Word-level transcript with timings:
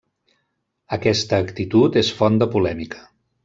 Aquesta 0.97 1.41
actitud 1.47 2.01
és 2.05 2.13
font 2.23 2.43
de 2.43 2.51
polèmica. 2.59 3.09